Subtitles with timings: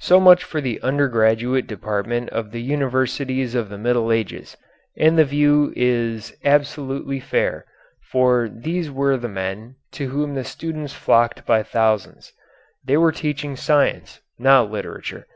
[0.00, 4.54] So much for the undergraduate department of the universities of the Middle Ages,
[4.98, 7.64] and the view is absolutely fair,
[8.10, 12.34] for these were the men to whom the students flocked by thousands.
[12.86, 15.26] They were teaching science, not literature.